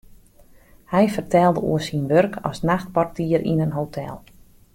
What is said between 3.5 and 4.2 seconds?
yn in hotel.